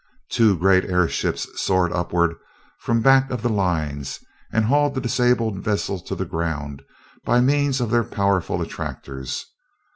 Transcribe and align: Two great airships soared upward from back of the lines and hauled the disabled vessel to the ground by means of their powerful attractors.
Two 0.31 0.57
great 0.57 0.85
airships 0.85 1.47
soared 1.61 1.93
upward 1.93 2.33
from 2.79 3.03
back 3.03 3.29
of 3.29 3.43
the 3.43 3.49
lines 3.51 4.19
and 4.51 4.65
hauled 4.65 4.95
the 4.95 4.99
disabled 5.01 5.59
vessel 5.59 5.99
to 5.99 6.15
the 6.15 6.25
ground 6.25 6.81
by 7.23 7.39
means 7.39 7.79
of 7.79 7.91
their 7.91 8.03
powerful 8.03 8.63
attractors. 8.63 9.45